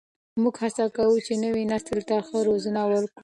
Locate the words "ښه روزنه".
2.27-2.81